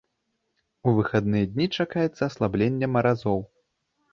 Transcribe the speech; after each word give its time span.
У 0.87 0.93
выхадныя 0.99 1.49
дні 1.51 1.65
чакаецца 1.79 2.17
аслабленне 2.29 2.87
маразоў. 2.95 3.39